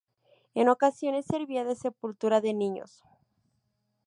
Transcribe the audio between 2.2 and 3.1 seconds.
de niños.